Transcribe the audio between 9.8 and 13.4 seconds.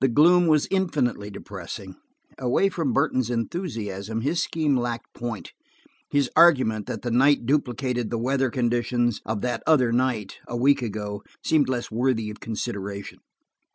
night, a week ago, seemed less worthy of consideration.